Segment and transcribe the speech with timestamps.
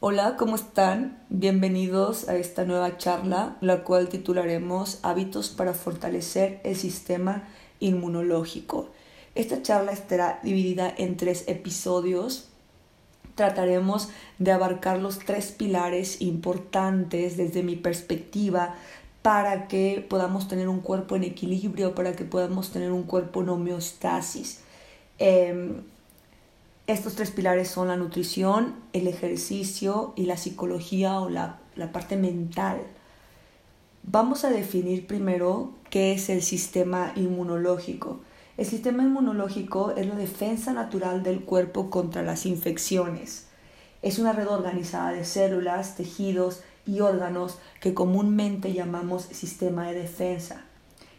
[0.00, 1.18] Hola, ¿cómo están?
[1.28, 7.48] Bienvenidos a esta nueva charla, la cual titularemos Hábitos para fortalecer el sistema
[7.80, 8.90] inmunológico.
[9.34, 12.48] Esta charla estará dividida en tres episodios.
[13.34, 14.08] Trataremos
[14.38, 18.76] de abarcar los tres pilares importantes desde mi perspectiva
[19.22, 23.48] para que podamos tener un cuerpo en equilibrio, para que podamos tener un cuerpo en
[23.48, 24.60] homeostasis.
[25.18, 25.82] Em,
[26.88, 31.60] estos tres pilares son la nutrición, el ejercicio y la psicología o la,
[31.92, 32.80] parte mental.
[34.04, 38.20] Vamos a definir primero qué es el sistema inmunológico.
[38.56, 43.48] El sistema inmunológico es la defensa natural del cuerpo contra las infecciones.
[44.00, 50.64] Es una red organizada de células, tejidos y órganos que comúnmente llamamos sistema de defensa.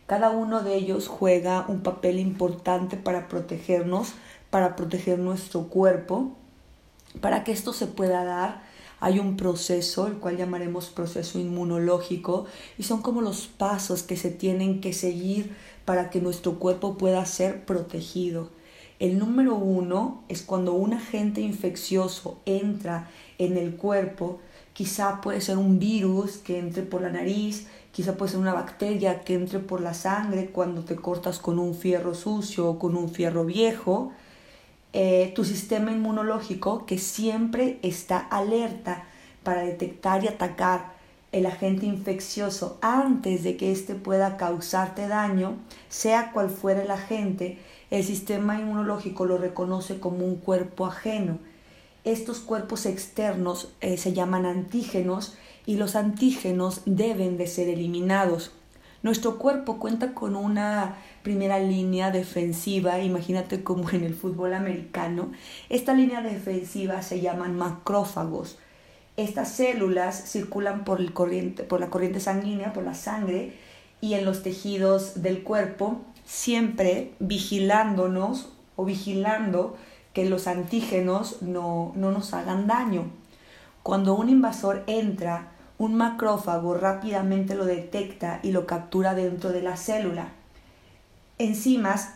[0.07, 4.13] Cada uno de ellos juega un papel importante para protegernos
[4.49, 6.31] para proteger nuestro cuerpo.
[7.21, 8.61] Para que esto se pueda dar,
[8.99, 12.45] hay un proceso, el cual llamaremos proceso inmunológico,
[12.77, 15.55] y son como los pasos que se tienen que seguir
[15.85, 18.49] para que nuestro cuerpo pueda ser protegido.
[18.99, 24.39] El número uno es cuando un agente infeccioso entra en el cuerpo,
[24.73, 29.21] quizá puede ser un virus que entre por la nariz, quizá puede ser una bacteria
[29.21, 33.09] que entre por la sangre cuando te cortas con un fierro sucio o con un
[33.09, 34.11] fierro viejo,
[34.93, 39.03] eh, tu sistema inmunológico que siempre está alerta
[39.43, 40.93] para detectar y atacar
[41.31, 45.57] el agente infeccioso antes de que éste pueda causarte daño,
[45.89, 47.59] sea cual fuera el agente,
[47.91, 51.37] el sistema inmunológico lo reconoce como un cuerpo ajeno.
[52.03, 58.53] Estos cuerpos externos eh, se llaman antígenos y los antígenos deben de ser eliminados.
[59.03, 65.31] Nuestro cuerpo cuenta con una primera línea defensiva, imagínate como en el fútbol americano.
[65.69, 68.57] Esta línea defensiva se llaman macrófagos.
[69.17, 73.53] Estas células circulan por, el corriente, por la corriente sanguínea, por la sangre
[74.01, 79.75] y en los tejidos del cuerpo, siempre vigilándonos o vigilando
[80.13, 83.11] que los antígenos no, no nos hagan daño.
[83.83, 89.77] Cuando un invasor entra un macrófago rápidamente lo detecta y lo captura dentro de la
[89.77, 90.33] célula.
[91.39, 92.09] Enzimas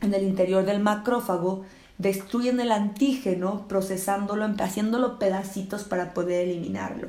[0.00, 1.64] en el interior del macrófago
[1.98, 7.08] destruyen el antígeno procesándolo, haciéndolo pedacitos para poder eliminarlo.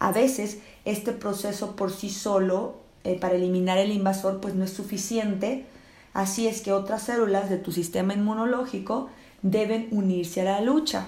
[0.00, 4.72] A veces este proceso por sí solo eh, para eliminar el invasor pues no es
[4.72, 5.66] suficiente,
[6.14, 9.08] así es que otras células de tu sistema inmunológico
[9.42, 11.06] deben unirse a la lucha.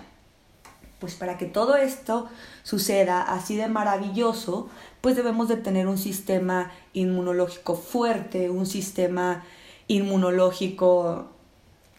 [1.00, 2.28] Pues para que todo esto
[2.62, 4.68] suceda así de maravilloso,
[5.00, 9.42] pues debemos de tener un sistema inmunológico fuerte, un sistema
[9.88, 11.26] inmunológico,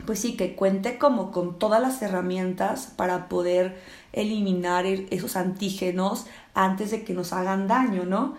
[0.06, 3.78] pues sí, que cuente como con todas las herramientas para poder
[4.14, 8.36] eliminar esos antígenos antes de que nos hagan daño, ¿no?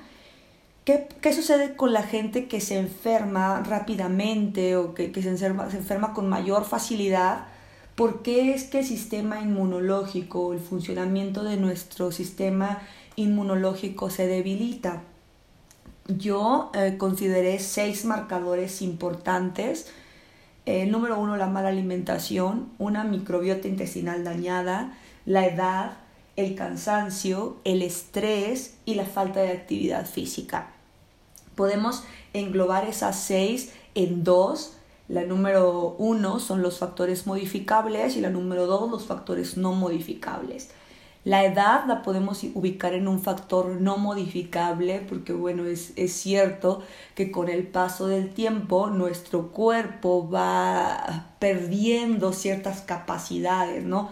[0.84, 5.69] ¿Qué, qué sucede con la gente que se enferma rápidamente o que, que se, enferma,
[5.71, 7.47] se enferma con mayor facilidad?
[7.97, 12.83] ¿Por qué es que el sistema inmunológico, el funcionamiento de nuestro sistema
[13.17, 15.03] inmunológico se debilita?
[16.09, 19.89] Yo eh, consideré seis marcadores importantes.
[20.65, 25.99] El número uno, la mala alimentación, una microbiota intestinal dañada, la edad,
[26.37, 30.69] el cansancio, el estrés y la falta de actividad física.
[31.55, 34.77] Podemos englobar esas seis en dos
[35.09, 40.71] la número uno son los factores modificables y la número dos los factores no modificables.
[41.27, 46.85] La edad la podemos ubicar en un factor no modificable porque bueno, es, es cierto
[47.17, 54.11] que con el paso del tiempo nuestro cuerpo va perdiendo ciertas capacidades, ¿no?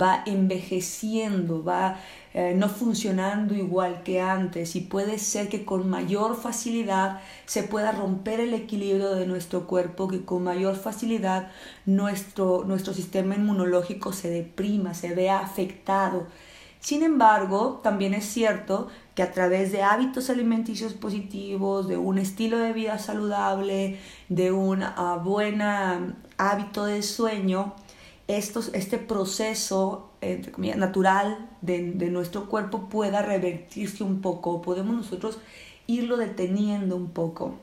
[0.00, 1.98] Va envejeciendo, va
[2.32, 7.92] eh, no funcionando igual que antes y puede ser que con mayor facilidad se pueda
[7.92, 11.50] romper el equilibrio de nuestro cuerpo, que con mayor facilidad
[11.84, 16.26] nuestro, nuestro sistema inmunológico se deprima, se vea afectado.
[16.86, 22.58] Sin embargo, también es cierto que a través de hábitos alimenticios positivos, de un estilo
[22.58, 27.74] de vida saludable, de un uh, buen hábito de sueño,
[28.28, 30.12] estos, este proceso
[30.76, 35.40] natural de, nuestro cuerpo pueda revertirse un poco, podemos nosotros
[35.88, 37.56] irlo deteniendo un poco.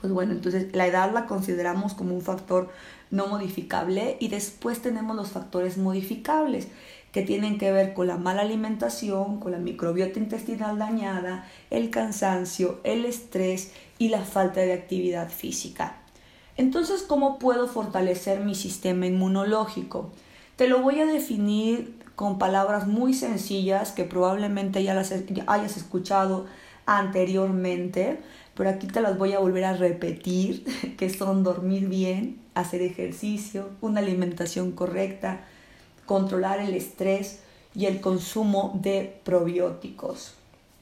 [0.00, 2.70] Pues bueno, entonces la edad la consideramos como un factor
[3.10, 6.68] no modificable y después tenemos los factores modificables
[7.12, 12.80] que tienen que ver con la mala alimentación, con la microbiota intestinal dañada, el cansancio,
[12.84, 15.96] el estrés y la falta de actividad física.
[16.56, 20.10] Entonces, ¿cómo puedo fortalecer mi sistema inmunológico?
[20.56, 25.12] Te lo voy a definir con palabras muy sencillas que probablemente ya las
[25.46, 26.46] hayas escuchado
[26.84, 28.18] anteriormente,
[28.54, 30.64] pero aquí te las voy a volver a repetir,
[30.98, 35.42] que son dormir bien, hacer ejercicio, una alimentación correcta,
[36.08, 37.40] controlar el estrés
[37.74, 40.34] y el consumo de probióticos.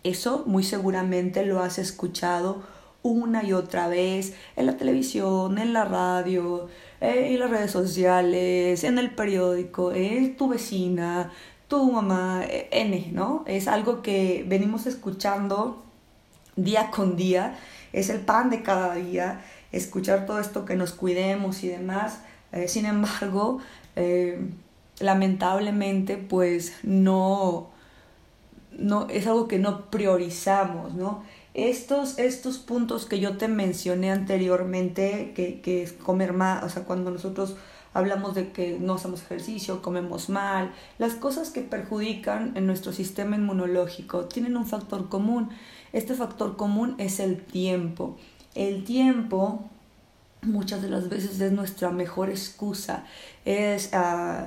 [0.05, 2.63] Eso muy seguramente lo has escuchado
[3.03, 6.69] una y otra vez en la televisión, en la radio,
[7.01, 11.33] eh, en las redes sociales, en el periódico, en tu vecina,
[11.67, 13.43] tu mamá, eh, N, ¿no?
[13.47, 15.83] Es algo que venimos escuchando
[16.55, 17.59] día con día,
[17.93, 22.21] es el pan de cada día, escuchar todo esto que nos cuidemos y demás.
[22.53, 23.59] Eh, sin embargo,
[25.01, 27.71] lamentablemente, pues no,
[28.73, 31.23] no, es algo que no priorizamos, ¿no?
[31.55, 36.85] Estos, estos puntos que yo te mencioné anteriormente, que, que es comer más, o sea,
[36.85, 37.57] cuando nosotros
[37.95, 43.37] hablamos de que no hacemos ejercicio, comemos mal, las cosas que perjudican en nuestro sistema
[43.37, 45.49] inmunológico tienen un factor común.
[45.95, 48.19] Este factor común es el tiempo.
[48.55, 49.65] El tiempo
[50.43, 53.05] muchas de las veces es nuestra mejor excusa,
[53.45, 53.91] es...
[53.93, 54.47] Uh,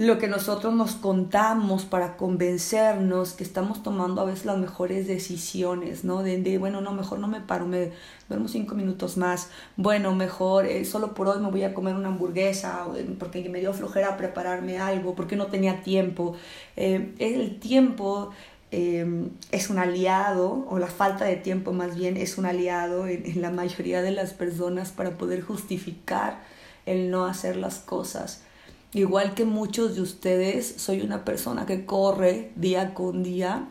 [0.00, 6.04] lo que nosotros nos contamos para convencernos que estamos tomando a veces las mejores decisiones,
[6.04, 6.22] ¿no?
[6.22, 7.92] De, bueno, no, mejor no me paro, me
[8.26, 12.08] duermo cinco minutos más, bueno, mejor eh, solo por hoy me voy a comer una
[12.08, 16.34] hamburguesa eh, porque me dio flojera prepararme algo, porque no tenía tiempo.
[16.76, 18.30] Eh, el tiempo
[18.70, 23.50] es un aliado, o la falta de tiempo más bien es un aliado en la
[23.50, 26.38] mayoría de las personas para poder justificar
[26.86, 28.44] el no hacer las cosas.
[28.92, 33.68] Igual que muchos de ustedes, soy una persona que corre día con día,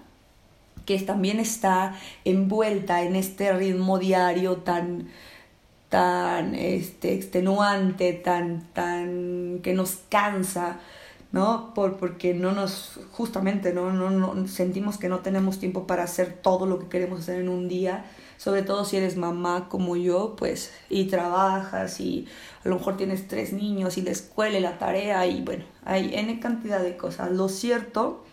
[0.85, 1.95] que también está
[2.25, 5.09] envuelta en este ritmo diario tan
[5.89, 10.79] tan este, extenuante, tan, tan que nos cansa,
[11.31, 11.73] ¿no?
[11.73, 13.91] Por, porque no nos, justamente, ¿no?
[13.91, 17.49] No, no, sentimos que no tenemos tiempo para hacer todo lo que queremos hacer en
[17.49, 18.05] un día
[18.39, 22.25] sobre todo si eres mamá como yo, pues, y trabajas y
[22.63, 26.15] a lo mejor tienes tres niños y la escuela y la tarea y bueno, hay
[26.15, 27.31] N cantidad de cosas.
[27.31, 28.23] Lo cierto,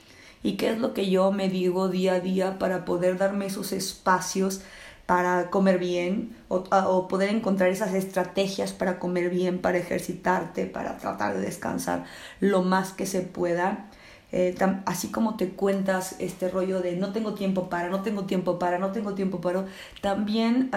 [0.44, 3.72] y qué es lo que yo me digo día a día para poder darme esos
[3.72, 4.60] espacios
[5.06, 10.98] para comer bien o, o, poder encontrar esas estrategias para comer bien, para ejercitarte, para
[10.98, 12.04] tratar de descansar
[12.38, 13.90] lo más que se pueda.
[14.32, 14.56] Eh,
[14.86, 18.78] así como te cuentas este rollo de no tengo tiempo para, no tengo tiempo para,
[18.78, 19.66] no tengo tiempo para,
[20.00, 20.70] también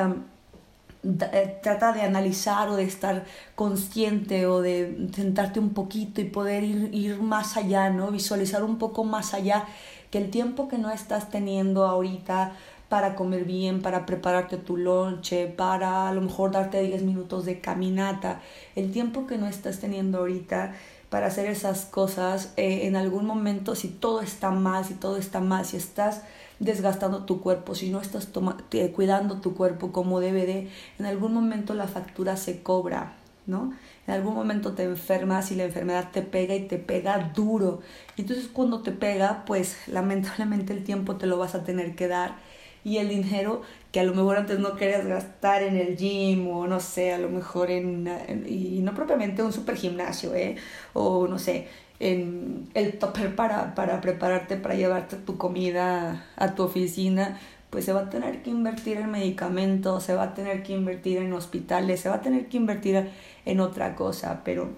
[1.04, 3.26] eh, trata de analizar o de estar
[3.56, 8.12] consciente o de sentarte un poquito y poder ir, ir más allá, ¿no?
[8.12, 9.66] Visualizar un poco más allá
[10.12, 12.54] que el tiempo que no estás teniendo ahorita
[12.90, 17.60] para comer bien, para prepararte tu lonche, para a lo mejor darte 10 minutos de
[17.62, 18.42] caminata,
[18.76, 20.74] el tiempo que no estás teniendo ahorita
[21.10, 25.40] para hacer esas cosas, eh, en algún momento si todo está mal, si todo está
[25.40, 26.22] mal, si estás
[26.60, 28.30] desgastando tu cuerpo, si no estás
[28.94, 30.70] cuidando tu cuerpo como debe de,
[31.00, 33.14] en algún momento la factura se cobra,
[33.48, 33.74] ¿no?
[34.08, 37.82] En algún momento te enfermas y la enfermedad te pega y te pega duro.
[38.16, 42.08] Y entonces cuando te pega, pues lamentablemente el tiempo te lo vas a tener que
[42.08, 42.36] dar
[42.90, 46.66] y el dinero que a lo mejor antes no querías gastar en el gym o
[46.66, 48.08] no sé, a lo mejor en,
[48.48, 50.56] y no propiamente un super gimnasio, ¿eh?
[50.94, 51.68] O no sé,
[52.00, 57.94] en el topper para, para prepararte para llevarte tu comida a tu oficina, pues se
[57.94, 62.00] va a tener que invertir en medicamentos, se va a tener que invertir en hospitales,
[62.02, 63.10] se va a tener que invertir
[63.46, 64.70] en otra cosa, pero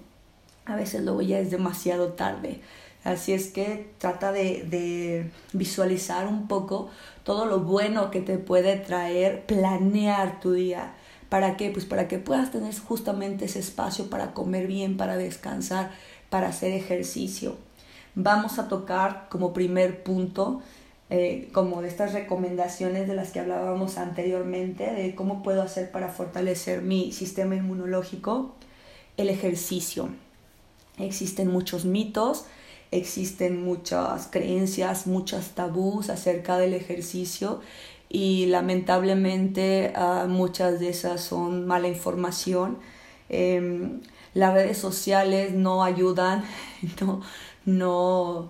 [0.65, 2.60] a veces luego ya es demasiado tarde.
[3.03, 6.89] Así es que trata de, de visualizar un poco
[7.24, 10.93] todo lo bueno que te puede traer planear tu día.
[11.29, 11.70] ¿Para qué?
[11.70, 15.91] Pues para que puedas tener justamente ese espacio para comer bien, para descansar,
[16.29, 17.55] para hacer ejercicio.
[18.15, 20.62] Vamos a tocar como primer punto,
[21.10, 26.10] eh, como de estas recomendaciones de las que hablábamos anteriormente, de cómo puedo hacer para
[26.10, 28.53] fortalecer mi sistema inmunológico,
[29.15, 30.10] el ejercicio.
[30.98, 32.46] Existen muchos mitos,
[32.92, 37.62] existen muchas creencias, muchas tabús acerca del ejercicio
[38.10, 42.78] y lamentablemente uh, muchas de esas son mala información.
[43.30, 44.00] Eh,
[44.34, 46.44] las redes sociales no ayudan,
[47.66, 48.50] no,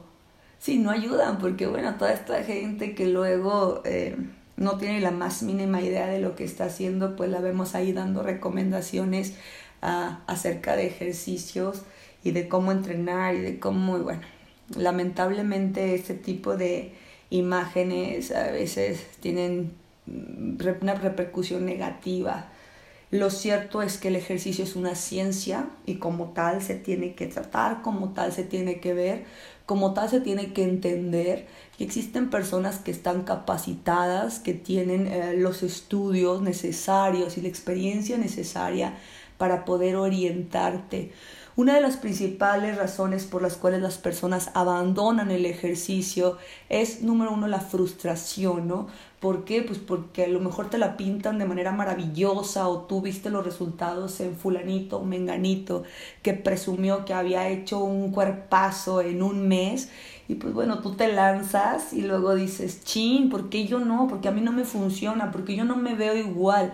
[0.59, 4.15] sí, no ayudan porque bueno, toda esta gente que luego eh,
[4.57, 7.93] no tiene la más mínima idea de lo que está haciendo, pues la vemos ahí
[7.93, 9.33] dando recomendaciones
[9.81, 11.83] uh, acerca de ejercicios
[12.23, 14.21] y de cómo entrenar y de cómo, bueno,
[14.75, 16.93] lamentablemente este tipo de
[17.29, 19.71] imágenes a veces tienen
[20.07, 22.47] una repercusión negativa.
[23.11, 27.27] Lo cierto es que el ejercicio es una ciencia y como tal se tiene que
[27.27, 29.25] tratar, como tal se tiene que ver,
[29.65, 31.45] como tal se tiene que entender
[31.77, 38.17] que existen personas que están capacitadas, que tienen eh, los estudios necesarios y la experiencia
[38.17, 38.93] necesaria
[39.37, 41.11] para poder orientarte.
[41.61, 46.39] Una de las principales razones por las cuales las personas abandonan el ejercicio
[46.69, 48.87] es, número uno, la frustración, ¿no?
[49.19, 49.61] ¿Por qué?
[49.61, 53.45] Pues porque a lo mejor te la pintan de manera maravillosa o tú viste los
[53.45, 55.83] resultados en fulanito o menganito
[56.23, 59.89] que presumió que había hecho un cuerpazo en un mes
[60.27, 64.07] y pues bueno, tú te lanzas y luego dices, chin, ¿por qué yo no?
[64.07, 66.73] Porque a mí no me funciona, porque yo no me veo igual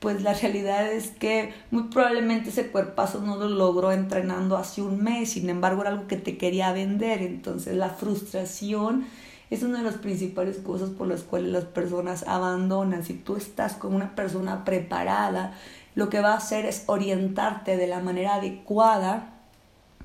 [0.00, 5.02] pues la realidad es que muy probablemente ese cuerpazo no lo logró entrenando hace un
[5.02, 9.06] mes, sin embargo era algo que te quería vender, entonces la frustración
[9.50, 13.02] es una de las principales cosas por las cuales las personas abandonan.
[13.02, 15.54] Si tú estás con una persona preparada,
[15.94, 19.34] lo que va a hacer es orientarte de la manera adecuada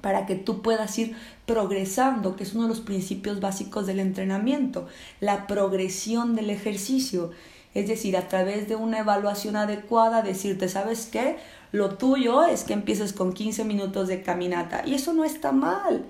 [0.01, 4.87] para que tú puedas ir progresando, que es uno de los principios básicos del entrenamiento,
[5.19, 7.31] la progresión del ejercicio.
[7.73, 11.37] Es decir, a través de una evaluación adecuada, decirte, ¿sabes qué?
[11.71, 14.83] Lo tuyo es que empieces con 15 minutos de caminata.
[14.85, 16.05] Y eso no está mal.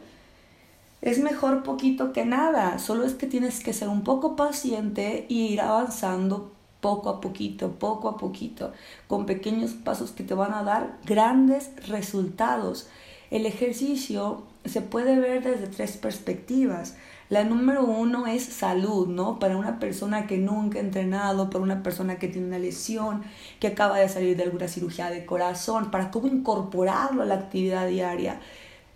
[1.01, 2.79] Es mejor poquito que nada.
[2.79, 6.51] Solo es que tienes que ser un poco paciente y ir avanzando
[6.81, 8.73] poco a poquito, poco a poquito,
[9.07, 12.87] con pequeños pasos que te van a dar grandes resultados.
[13.31, 16.95] El ejercicio se puede ver desde tres perspectivas.
[17.33, 19.39] La número uno es salud, ¿no?
[19.39, 23.23] Para una persona que nunca ha entrenado, para una persona que tiene una lesión,
[23.59, 27.87] que acaba de salir de alguna cirugía de corazón, para cómo incorporarlo a la actividad
[27.87, 28.39] diaria.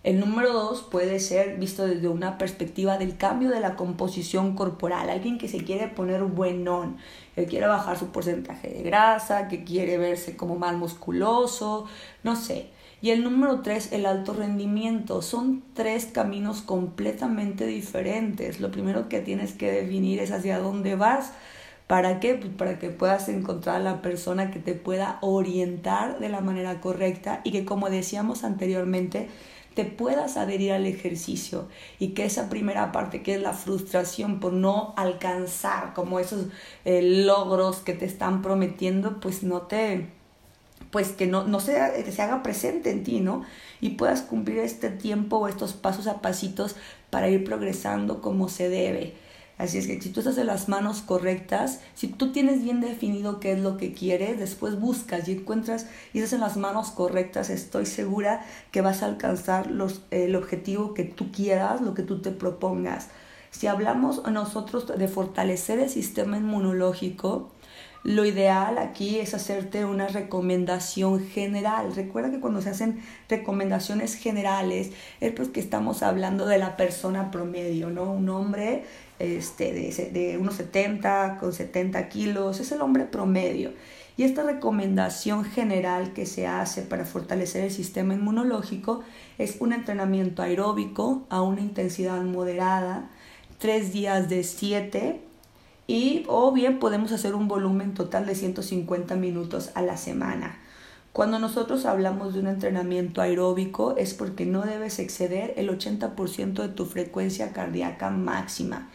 [0.04, 5.10] El número dos puede ser visto desde una perspectiva del cambio de la composición corporal.
[5.10, 6.96] Alguien que se quiere poner buenón,
[7.34, 11.86] que quiere bajar su porcentaje de grasa, que quiere verse como más musculoso,
[12.22, 12.70] no sé.
[13.00, 15.22] Y el número tres, el alto rendimiento.
[15.22, 18.60] Son tres caminos completamente diferentes.
[18.60, 21.32] Lo primero que tienes que definir es hacia dónde vas.
[21.86, 22.34] ¿Para qué?
[22.34, 26.80] Pues para que puedas encontrar a la persona que te pueda orientar de la manera
[26.80, 29.28] correcta y que, como decíamos anteriormente,
[29.74, 31.68] te puedas adherir al ejercicio
[32.00, 36.46] y que esa primera parte que es la frustración por no alcanzar como esos
[36.84, 40.08] eh, logros que te están prometiendo, pues no te,
[40.90, 43.44] pues que no, no sea, que se haga presente en ti, ¿no?
[43.80, 46.76] Y puedas cumplir este tiempo o estos pasos a pasitos
[47.10, 49.14] para ir progresando como se debe.
[49.58, 53.40] Así es que si tú estás en las manos correctas, si tú tienes bien definido
[53.40, 57.50] qué es lo que quieres, después buscas y encuentras y estás en las manos correctas,
[57.50, 62.22] estoy segura que vas a alcanzar los, el objetivo que tú quieras, lo que tú
[62.22, 63.08] te propongas.
[63.50, 67.50] Si hablamos nosotros de fortalecer el sistema inmunológico,
[68.04, 71.94] lo ideal aquí es hacerte una recomendación general.
[71.94, 77.90] Recuerda que cuando se hacen recomendaciones generales es porque estamos hablando de la persona promedio,
[77.90, 78.12] ¿no?
[78.12, 78.84] Un hombre
[79.18, 83.72] este, de, de unos 70 con 70 kilos, es el hombre promedio.
[84.16, 89.02] Y esta recomendación general que se hace para fortalecer el sistema inmunológico
[89.38, 93.10] es un entrenamiento aeróbico a una intensidad moderada,
[93.58, 95.27] tres días de 7
[95.88, 100.58] y o bien podemos hacer un volumen total de 150 minutos a la semana.
[101.12, 106.68] Cuando nosotros hablamos de un entrenamiento aeróbico es porque no debes exceder el 80% de
[106.68, 108.90] tu frecuencia cardíaca máxima.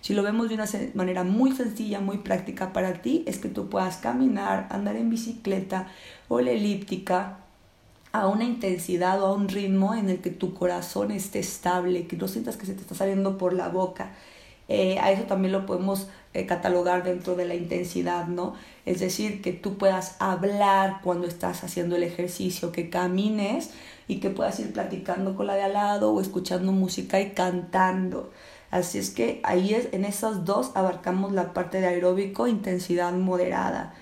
[0.00, 0.64] Si lo vemos de una
[0.94, 5.88] manera muy sencilla, muy práctica para ti, es que tú puedas caminar, andar en bicicleta
[6.28, 7.40] o la elíptica
[8.10, 12.16] a una intensidad o a un ritmo en el que tu corazón esté estable, que
[12.16, 14.12] no sientas que se te está saliendo por la boca.
[14.68, 18.54] Eh, a eso también lo podemos eh, catalogar dentro de la intensidad, ¿no?
[18.84, 23.70] Es decir, que tú puedas hablar cuando estás haciendo el ejercicio, que camines
[24.08, 28.30] y que puedas ir platicando con la de al lado o escuchando música y cantando.
[28.70, 33.94] Así es que ahí es, en esas dos abarcamos la parte de aeróbico, intensidad moderada.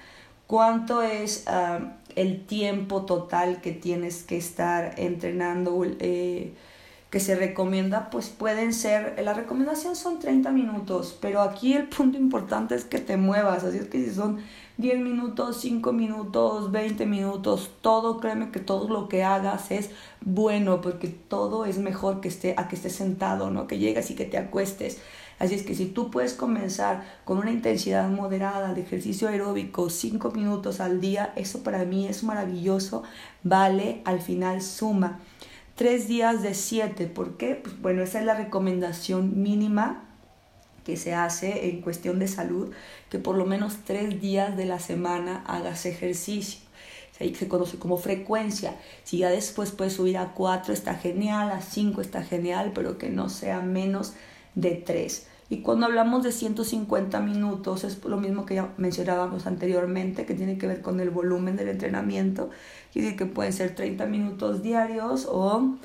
[0.46, 5.84] ¿Cuánto es ah, el tiempo total que tienes que estar entrenando?
[6.00, 6.54] Eh,
[7.16, 12.18] que se recomienda, pues pueden ser, la recomendación son 30 minutos, pero aquí el punto
[12.18, 14.36] importante es que te muevas, así es que si son
[14.76, 20.82] 10 minutos, 5 minutos, 20 minutos, todo, créeme que todo lo que hagas es bueno,
[20.82, 23.66] porque todo es mejor que esté, a que estés sentado, ¿no?
[23.66, 24.98] Que llegas y que te acuestes.
[25.38, 30.32] Así es que si tú puedes comenzar con una intensidad moderada de ejercicio aeróbico 5
[30.32, 33.04] minutos al día, eso para mí es maravilloso,
[33.42, 35.18] vale, al final suma
[35.76, 37.06] tres días de siete.
[37.06, 37.54] ¿Por qué?
[37.54, 40.02] Pues bueno, esa es la recomendación mínima
[40.84, 42.72] que se hace en cuestión de salud,
[43.10, 46.60] que por lo menos tres días de la semana hagas ejercicio.
[47.18, 48.76] se conoce como frecuencia.
[49.04, 53.10] Si ya después puedes subir a 4 está genial, a 5 está genial, pero que
[53.10, 54.14] no sea menos
[54.54, 55.26] de 3.
[55.48, 60.58] Y cuando hablamos de 150 minutos, es lo mismo que ya mencionábamos anteriormente, que tiene
[60.58, 62.50] que ver con el volumen del entrenamiento.
[62.92, 65.76] Decir que pueden ser 30 minutos diarios o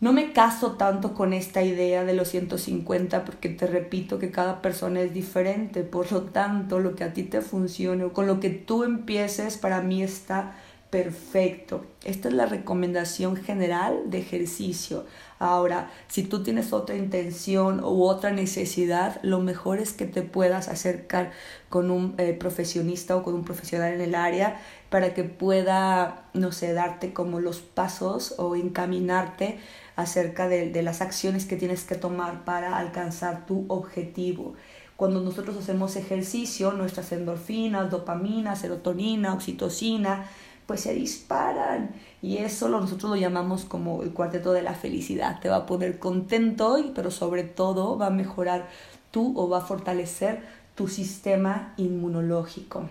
[0.00, 4.60] no me caso tanto con esta idea de los 150 porque te repito que cada
[4.60, 8.38] persona es diferente, por lo tanto lo que a ti te funcione o con lo
[8.38, 10.56] que tú empieces para mí está
[10.90, 11.86] perfecto.
[12.04, 15.06] Esta es la recomendación general de ejercicio.
[15.44, 20.68] Ahora, si tú tienes otra intención u otra necesidad, lo mejor es que te puedas
[20.68, 21.32] acercar
[21.68, 24.58] con un eh, profesionista o con un profesional en el área
[24.88, 29.58] para que pueda, no sé, darte como los pasos o encaminarte
[29.96, 34.54] acerca de, de las acciones que tienes que tomar para alcanzar tu objetivo.
[34.96, 40.24] Cuando nosotros hacemos ejercicio, nuestras endorfinas, dopamina, serotonina, oxitocina,
[40.66, 45.40] pues se disparan y eso nosotros lo llamamos como el cuarteto de la felicidad.
[45.40, 48.68] Te va a poner contento, pero sobre todo va a mejorar
[49.10, 50.42] tú o va a fortalecer
[50.74, 52.88] tu sistema inmunológico.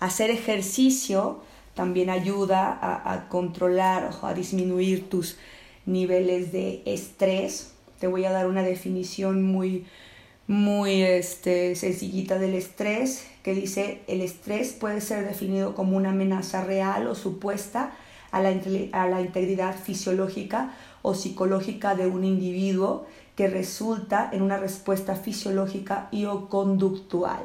[0.00, 1.40] Hacer ejercicio
[1.74, 5.36] también ayuda a, a controlar o a disminuir tus
[5.86, 7.72] niveles de estrés.
[7.98, 9.86] Te voy a dar una definición muy,
[10.46, 16.64] muy este, sencillita del estrés, que dice, el estrés puede ser definido como una amenaza
[16.64, 17.92] real o supuesta
[18.30, 18.54] a la,
[18.92, 23.06] a la integridad fisiológica o psicológica de un individuo
[23.36, 27.40] que resulta en una respuesta fisiológica y o conductual.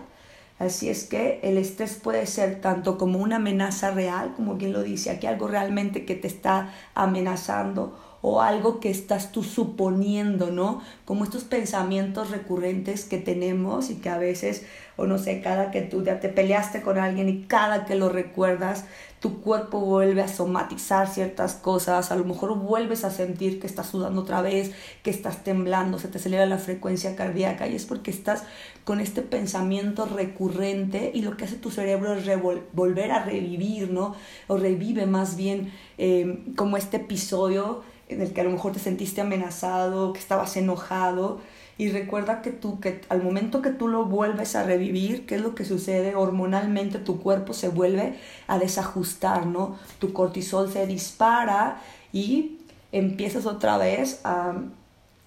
[0.57, 4.83] Así es que el estrés puede ser tanto como una amenaza real, como quien lo
[4.83, 10.81] dice, aquí algo realmente que te está amenazando, o algo que estás tú suponiendo, ¿no?
[11.05, 14.65] Como estos pensamientos recurrentes que tenemos y que a veces,
[14.97, 18.09] o no sé, cada que tú ya te peleaste con alguien y cada que lo
[18.09, 18.85] recuerdas,
[19.19, 23.87] tu cuerpo vuelve a somatizar ciertas cosas, a lo mejor vuelves a sentir que estás
[23.87, 24.71] sudando otra vez,
[25.03, 28.43] que estás temblando, se te acelera la frecuencia cardíaca y es porque estás
[28.85, 32.25] con este pensamiento recurrente y lo que hace tu cerebro es
[32.73, 34.15] volver a revivir, ¿no?
[34.47, 38.79] O revive más bien eh, como este episodio en el que a lo mejor te
[38.79, 41.39] sentiste amenazado, que estabas enojado.
[41.77, 45.41] Y recuerda que tú, que al momento que tú lo vuelves a revivir, ¿qué es
[45.41, 46.15] lo que sucede?
[46.15, 49.77] Hormonalmente tu cuerpo se vuelve a desajustar, ¿no?
[49.99, 51.81] Tu cortisol se dispara
[52.13, 52.59] y
[52.93, 54.53] empiezas otra vez a,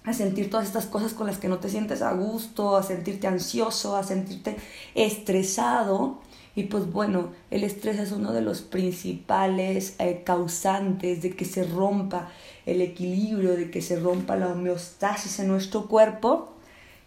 [0.05, 3.27] a sentir todas estas cosas con las que no te sientes a gusto, a sentirte
[3.27, 4.57] ansioso, a sentirte
[4.95, 6.17] estresado.
[6.59, 11.63] Y pues bueno, el estrés es uno de los principales eh, causantes de que se
[11.63, 12.27] rompa
[12.65, 16.49] el equilibrio, de que se rompa la homeostasis en nuestro cuerpo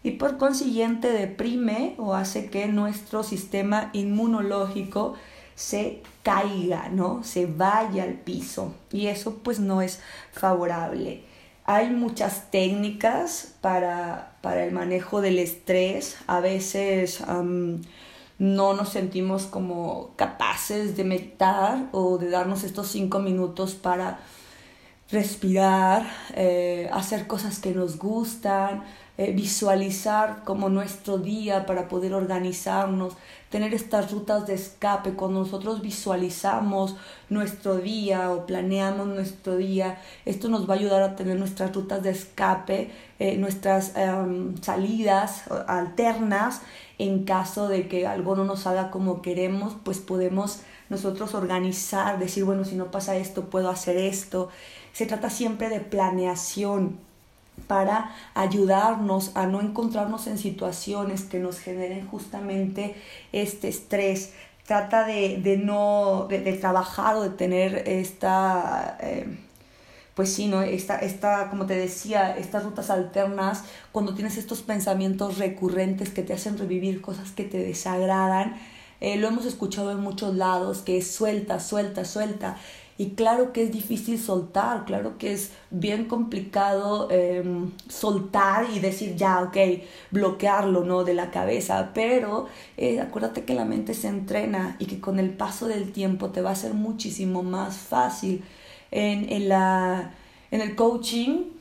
[0.03, 5.17] y por consiguiente deprime o hace que nuestro sistema inmunológico
[5.55, 7.23] se caiga, ¿no?
[7.23, 10.01] Se vaya al piso y eso pues no es
[10.33, 11.25] favorable.
[11.67, 16.17] Hay muchas técnicas para, para el manejo del estrés.
[16.27, 17.21] A veces
[18.43, 24.19] no nos sentimos como capaces de meditar o de darnos estos cinco minutos para
[25.13, 28.83] respirar, eh, hacer cosas que nos gustan,
[29.17, 33.15] eh, visualizar como nuestro día para poder organizarnos,
[33.49, 35.13] tener estas rutas de escape.
[35.13, 36.97] Cuando nosotros visualizamos
[37.29, 42.03] nuestro día o planeamos nuestro día, esto nos va a ayudar a tener nuestras rutas
[42.03, 46.63] de escape, eh, nuestras em, salidas alternas
[47.03, 52.45] en caso de que algo no nos haga como queremos, pues podemos nosotros organizar, decir,
[52.45, 54.51] bueno, si no pasa esto, puedo hacer esto.
[54.93, 56.99] Se trata siempre de planeación
[57.67, 62.95] para ayudarnos a no encontrarnos en situaciones que nos generen justamente
[63.33, 64.33] este estrés.
[64.65, 69.27] Trata de, de no, de, trabajar o de tener esta, eh,
[70.15, 70.63] pues sí, ¿no?
[70.63, 76.35] Esta, esta, como te decía, estas rutas alternas, cuando tienes estos pensamientos recurrentes que te
[76.35, 78.57] hacen revivir cosas que te desagradan,
[79.01, 82.57] eh, lo hemos escuchado en muchos lados, que es suelta, suelta, suelta.
[82.99, 89.17] Y claro que es difícil soltar, claro que es bien complicado em, soltar y decir
[89.17, 89.57] ya, ok,
[90.11, 91.03] bloquearlo, ¿no?
[91.03, 92.47] De la cabeza, pero
[92.77, 96.43] eh, acuérdate que la mente se entrena y que con el paso del tiempo te
[96.43, 98.45] va a ser muchísimo más fácil.
[98.93, 100.13] En, en, la,
[100.51, 101.52] en el coaching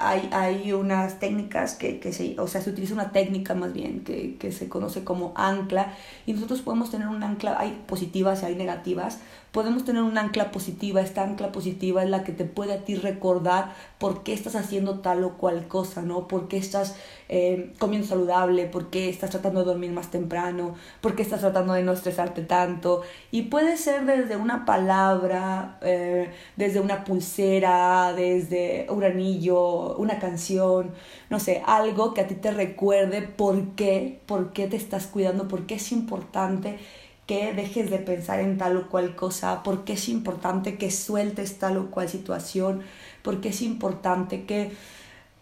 [0.00, 4.04] hay, hay unas técnicas que, que, se, o sea, se utiliza una técnica más bien
[4.04, 5.94] que, que se conoce como ancla
[6.26, 9.18] y nosotros podemos tener un ancla, hay positivas y hay negativas,
[9.52, 11.00] podemos tener un ancla positiva.
[11.00, 15.00] Esta ancla positiva es la que te puede a ti recordar por qué estás haciendo
[15.00, 16.28] tal o cual cosa, ¿no?
[16.28, 16.96] Por qué estás
[17.28, 21.72] eh, comiendo saludable, por qué estás tratando de dormir más temprano, por qué estás tratando
[21.72, 23.02] de no estresarte tanto.
[23.30, 30.92] Y puede ser desde una palabra, eh, desde una pulsera, desde un anillo, una canción,
[31.30, 35.48] no sé, algo que a ti te recuerde por qué, por qué te estás cuidando,
[35.48, 36.78] por qué es importante
[37.26, 41.58] que dejes de pensar en tal o cual cosa, por qué es importante que sueltes
[41.58, 42.82] tal o cual situación,
[43.22, 44.72] por qué es importante que,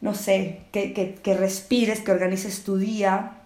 [0.00, 3.37] no sé, que, que, que respires, que organices tu día,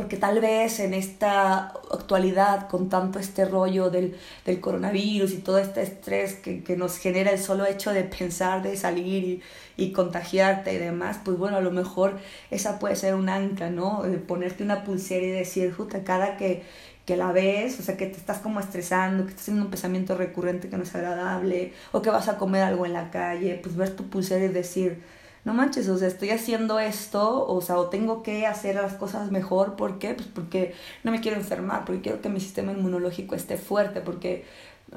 [0.00, 5.58] porque tal vez en esta actualidad, con tanto este rollo del, del coronavirus y todo
[5.58, 9.42] este estrés que, que, nos genera el solo hecho de pensar, de salir
[9.76, 12.18] y, contagiarte y demás, pues bueno, a lo mejor
[12.50, 14.02] esa puede ser un ancla, ¿no?
[14.04, 16.62] De ponerte una pulsera y decir, justa, cada que,
[17.04, 20.16] que la ves, o sea, que te estás como estresando, que estás haciendo un pensamiento
[20.16, 23.76] recurrente que no es agradable, o que vas a comer algo en la calle, pues
[23.76, 25.02] ver tu pulsera y decir,
[25.44, 29.30] no manches, o sea, estoy haciendo esto, o sea, o tengo que hacer las cosas
[29.30, 30.14] mejor, ¿por qué?
[30.14, 30.74] Pues porque
[31.04, 34.44] no me quiero enfermar, porque quiero que mi sistema inmunológico esté fuerte, porque,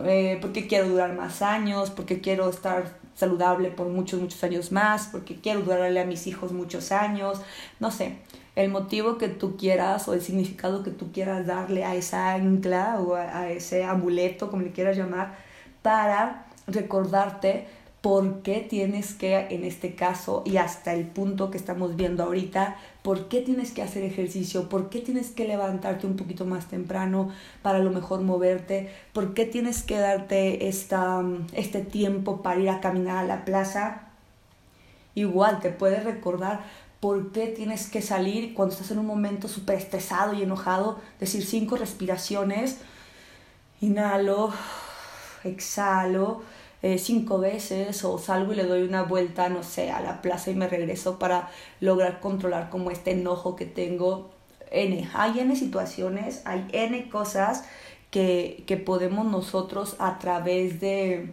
[0.04, 5.08] eh, porque quiero durar más años, porque quiero estar saludable por muchos, muchos años más,
[5.12, 7.42] porque quiero durarle a mis hijos muchos años,
[7.80, 8.18] no sé
[8.56, 13.00] el motivo que tú quieras o el significado que tú quieras darle a esa ancla
[13.00, 15.36] o a, ese amuleto, como le quieras llamar,
[15.82, 17.68] para recordarte
[18.04, 22.76] por qué tienes que, en este caso y hasta el punto que estamos viendo ahorita,
[23.02, 27.30] por qué tienes que hacer ejercicio, por qué tienes que levantarte un poquito más temprano
[27.62, 32.70] para a lo mejor moverte, por qué tienes que darte esta, este tiempo para ir
[32.70, 34.10] a caminar a la plaza.
[35.16, 36.60] Igual te puedes recordar
[37.00, 41.46] por qué tienes que salir cuando estás en un momento súper estresado y enojado, decir
[41.46, 42.80] cinco respiraciones,
[43.80, 44.52] inhalo,
[45.46, 46.42] exhalo
[46.84, 50.52] eh, cinco veces o salgo y le doy una vuelta, no sé, a la plaza
[50.52, 54.32] y me regreso para lograr controlar como este enojo que tengo.
[54.70, 57.64] N, hay N situaciones, hay N cosas
[58.12, 61.32] que, que podemos nosotros a través de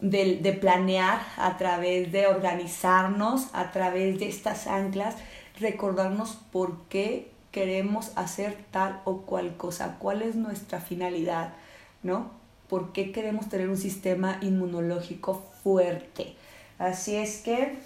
[0.00, 5.16] de, de, planear, a través de organizarnos, a través de estas anclas,
[5.58, 11.54] recordarnos por qué queremos hacer tal o cual cosa, cuál es nuestra finalidad,
[12.02, 12.43] ¿no?
[12.68, 16.34] ¿Por qué queremos tener un sistema inmunológico fuerte?
[16.78, 17.76] Así es que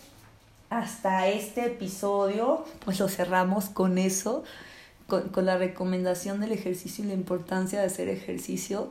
[0.71, 4.45] hasta este episodio, pues lo cerramos con eso,
[5.07, 8.91] con, con la recomendación del ejercicio y la importancia de hacer ejercicio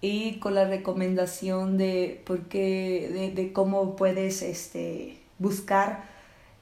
[0.00, 6.04] y con la recomendación de, porque, de, de cómo puedes este, buscar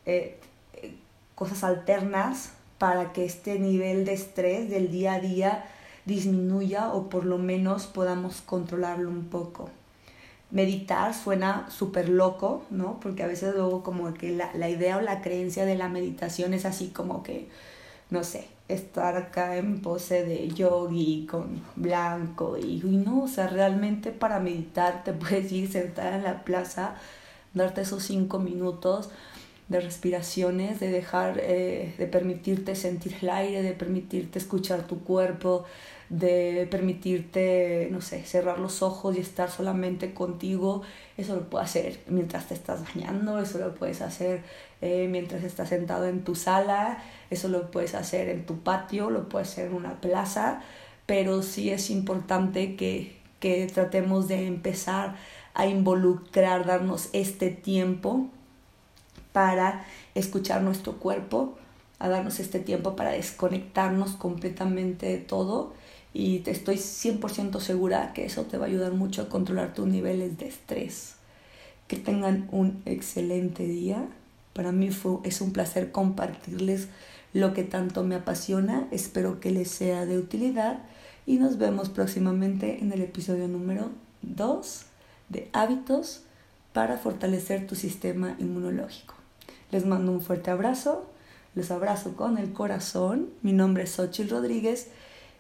[0.07, 0.39] eh,
[1.35, 5.65] cosas alternas para que este nivel de estrés del día a día
[6.05, 9.71] disminuya o por lo menos podamos controlarlo un poco.
[10.51, 13.01] Meditar suena súper loco, ¿no?
[13.01, 16.55] Porque a veces luego como que la, la idea o la creencia de la meditación
[16.55, 17.49] es así como que,
[18.11, 24.11] no sé, estar acá en pose de yogi con blanco y, no, o sea, realmente
[24.11, 26.95] para meditar te puedes ir sentada en la plaza,
[27.53, 29.11] darte esos cinco minutos
[29.69, 35.65] de respiraciones, de dejar, eh, de permitirte sentir el aire, de permitirte escuchar tu cuerpo,
[36.09, 40.83] de permitirte, no sé, cerrar los ojos y estar solamente contigo,
[41.17, 44.43] eso lo puedes hacer mientras te estás bañando, eso lo puedes hacer
[44.83, 46.99] eh, mientras estás sentado en tu sala,
[47.31, 50.63] eso lo puedes hacer en tu patio, lo puedes hacer en una plaza,
[51.07, 55.17] pero sí es importante que, que tratemos de empezar
[55.55, 58.27] a involucrar, darnos este tiempo
[59.33, 61.57] para escuchar nuestro cuerpo,
[61.99, 65.73] a darnos este tiempo para desconectarnos completamente de todo
[66.15, 69.89] y te estoy 100% segura que eso te va a ayudar mucho a controlar tus
[69.89, 71.17] niveles de estrés.
[71.89, 74.07] Que tengan un excelente día.
[74.53, 76.89] Para mí fue, es un placer compartirles
[77.33, 78.87] lo que tanto me apasiona.
[78.93, 80.79] Espero que les sea de utilidad
[81.27, 83.91] y nos vemos próximamente en el episodio número
[84.23, 84.83] 2
[85.31, 86.23] de hábitos
[86.73, 89.15] para fortalecer tu sistema inmunológico.
[89.73, 91.11] Les mando un fuerte abrazo,
[91.57, 93.31] los abrazo con el corazón.
[93.43, 94.91] Mi nombre es Xochitl Rodríguez